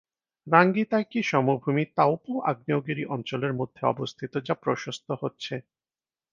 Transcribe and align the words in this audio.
রাঙ্গিতাইকি 0.47 1.19
সমভূমি 1.23 1.83
তাউপো 1.97 2.33
আগ্নেয়গিরি 2.51 3.03
অঞ্চলের 3.07 3.53
মধ্যে 3.53 3.81
অবস্থিত, 3.85 4.33
যা 4.47 4.55
প্রশস্ত 4.63 5.07
হচ্ছে। 5.21 5.55